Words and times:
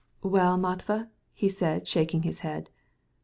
"Eh, 0.25 0.55
Matvey?" 0.57 1.03
he 1.31 1.47
said, 1.47 1.87
shaking 1.87 2.23
his 2.23 2.39
head. 2.39 2.71